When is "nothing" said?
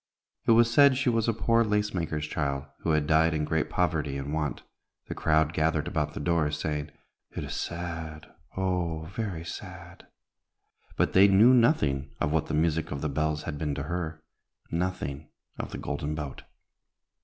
11.53-12.09, 14.71-15.27